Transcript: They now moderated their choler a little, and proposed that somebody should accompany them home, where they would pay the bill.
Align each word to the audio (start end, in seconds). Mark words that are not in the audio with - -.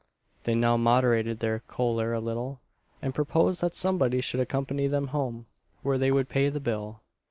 They 0.45 0.55
now 0.55 0.77
moderated 0.77 1.41
their 1.41 1.59
choler 1.67 2.11
a 2.11 2.19
little, 2.19 2.59
and 3.03 3.13
proposed 3.13 3.61
that 3.61 3.75
somebody 3.75 4.19
should 4.19 4.39
accompany 4.39 4.87
them 4.87 5.09
home, 5.09 5.45
where 5.83 5.99
they 5.99 6.11
would 6.11 6.27
pay 6.27 6.49
the 6.49 6.59
bill. 6.59 7.01